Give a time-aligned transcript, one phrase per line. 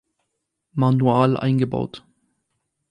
[0.73, 2.03] Manual eingebaut.